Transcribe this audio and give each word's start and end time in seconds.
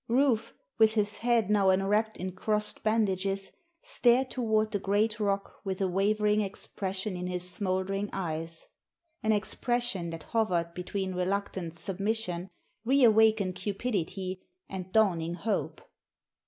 Rufe, 0.07 0.55
with 0.79 0.95
his 0.95 1.17
head 1.19 1.47
now 1.51 1.69
enwrapped 1.69 2.17
in 2.17 2.31
crossed 2.31 2.81
bandages, 2.81 3.51
stared 3.83 4.31
toward 4.31 4.71
the 4.71 4.79
great 4.79 5.19
rock 5.19 5.59
with 5.63 5.79
a 5.79 5.87
wavering 5.87 6.41
expression 6.41 7.15
in 7.15 7.27
his 7.27 7.47
smoldering 7.47 8.09
eyes, 8.11 8.65
an 9.21 9.31
expression 9.31 10.09
that 10.09 10.23
hovered 10.23 10.73
between 10.73 11.13
reluctant 11.13 11.75
submission, 11.75 12.49
reawakened 12.83 13.53
cupidity, 13.53 14.41
and 14.67 14.91
dawning 14.91 15.35
hope. 15.35 15.87